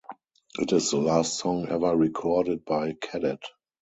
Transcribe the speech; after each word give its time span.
It 0.57 0.71
is 0.71 0.89
the 0.89 0.97
last 0.97 1.37
song 1.37 1.67
ever 1.69 1.95
recorded 1.95 2.65
by 2.65 2.93
Cadet. 2.99 3.43